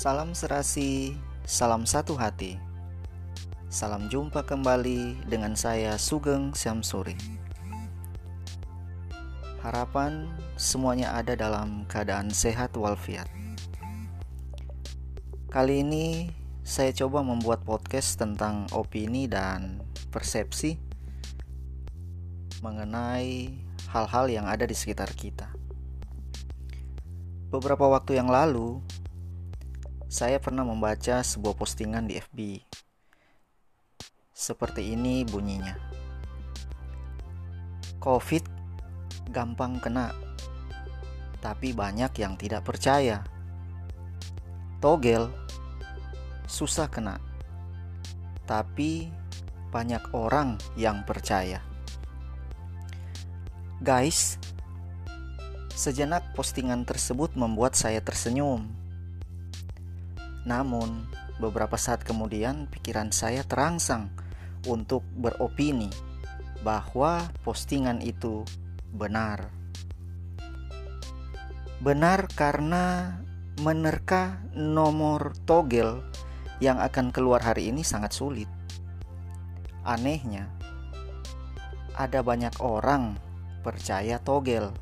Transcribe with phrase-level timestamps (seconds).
[0.00, 1.12] Salam serasi,
[1.44, 2.56] salam satu hati.
[3.68, 7.20] Salam jumpa kembali dengan saya Sugeng Syamsuri.
[9.60, 10.24] Harapan
[10.56, 13.28] semuanya ada dalam keadaan sehat walafiat.
[15.52, 16.32] Kali ini
[16.64, 20.80] saya coba membuat podcast tentang opini dan persepsi
[22.64, 23.52] mengenai
[23.92, 25.52] hal-hal yang ada di sekitar kita.
[27.52, 28.80] Beberapa waktu yang lalu,
[30.10, 32.66] saya pernah membaca sebuah postingan di FB.
[34.34, 35.78] Seperti ini bunyinya.
[38.02, 38.42] COVID
[39.30, 40.10] gampang kena,
[41.38, 43.22] tapi banyak yang tidak percaya.
[44.82, 45.30] Togel
[46.50, 47.22] susah kena,
[48.50, 49.14] tapi
[49.70, 51.62] banyak orang yang percaya.
[53.78, 54.42] Guys,
[55.80, 58.68] Sejenak postingan tersebut membuat saya tersenyum.
[60.48, 61.08] Namun,
[61.40, 64.12] beberapa saat kemudian pikiran saya terangsang
[64.68, 65.88] untuk beropini
[66.60, 68.44] bahwa postingan itu
[68.92, 69.48] benar.
[71.80, 73.16] Benar karena
[73.64, 76.04] menerka nomor togel
[76.60, 78.48] yang akan keluar hari ini sangat sulit.
[79.80, 80.44] Anehnya,
[81.96, 83.16] ada banyak orang
[83.64, 84.72] percaya togel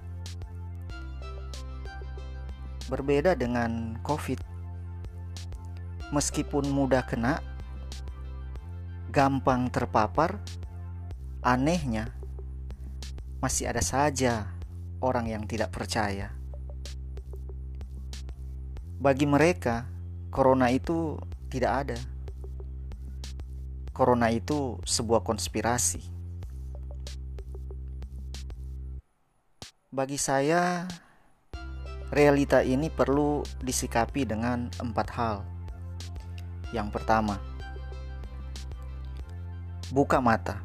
[2.89, 4.41] Berbeda dengan COVID,
[6.15, 7.41] meskipun mudah kena,
[9.13, 10.41] gampang terpapar,
[11.45, 12.13] anehnya
[13.39, 14.51] masih ada saja
[14.99, 16.35] orang yang tidak percaya.
[18.99, 19.87] Bagi mereka,
[20.35, 21.99] corona itu tidak ada.
[23.95, 26.03] Corona itu sebuah konspirasi.
[29.89, 30.87] Bagi saya,
[32.09, 35.58] Realita ini perlu disikapi dengan empat hal.
[36.71, 37.41] Yang pertama,
[39.93, 40.61] buka mata.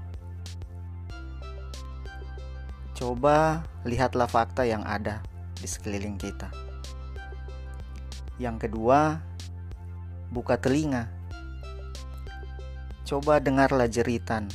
[2.94, 5.24] Coba lihatlah fakta yang ada
[5.58, 6.52] di sekeliling kita.
[8.38, 9.24] Yang kedua,
[10.32, 11.08] buka telinga.
[13.04, 14.48] Coba dengarlah jeritan.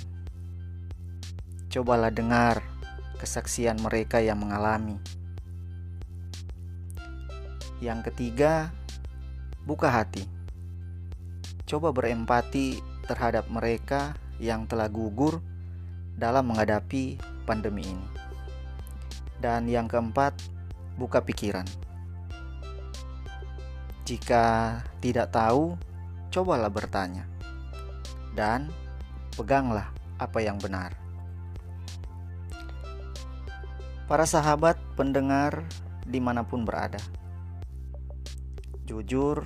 [1.68, 2.64] Cobalah dengar
[3.20, 4.96] kesaksian mereka yang mengalami
[7.78, 8.74] yang ketiga,
[9.62, 10.37] buka hati.
[11.68, 15.44] Coba berempati terhadap mereka yang telah gugur
[16.16, 18.08] dalam menghadapi pandemi ini.
[19.36, 20.32] Dan yang keempat,
[20.96, 21.68] buka pikiran.
[24.08, 25.76] Jika tidak tahu,
[26.32, 27.28] cobalah bertanya.
[28.32, 28.72] Dan
[29.36, 30.96] peganglah apa yang benar.
[34.08, 35.68] Para sahabat pendengar
[36.08, 36.96] di mana pun berada
[38.88, 39.44] Jujur,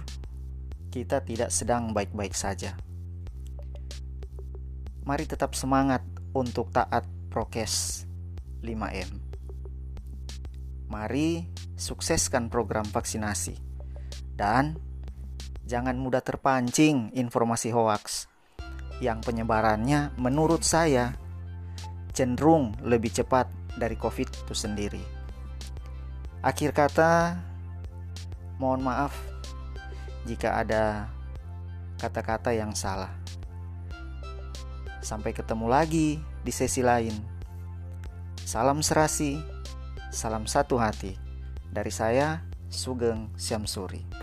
[0.92, 2.76] kita tidak sedang baik-baik saja.
[5.08, 6.04] Mari tetap semangat
[6.36, 8.04] untuk taat prokes
[8.60, 9.08] 5M.
[10.92, 13.56] Mari sukseskan program vaksinasi.
[14.36, 14.76] Dan
[15.64, 18.28] jangan mudah terpancing informasi hoaks
[19.00, 21.16] yang penyebarannya menurut saya
[22.12, 23.48] cenderung lebih cepat
[23.81, 25.02] dari COVID itu sendiri.
[26.44, 27.41] Akhir kata,
[28.60, 29.31] mohon maaf
[30.22, 31.10] jika ada
[31.99, 33.10] kata-kata yang salah.
[35.03, 37.15] Sampai ketemu lagi di sesi lain.
[38.43, 39.38] Salam serasi,
[40.15, 41.19] salam satu hati.
[41.72, 44.22] Dari saya, Sugeng Syamsuri.